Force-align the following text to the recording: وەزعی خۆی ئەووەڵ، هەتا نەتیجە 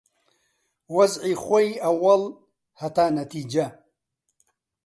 وەزعی 0.95 1.35
خۆی 1.43 1.69
ئەووەڵ، 1.83 2.23
هەتا 2.81 3.05
نەتیجە 3.17 3.67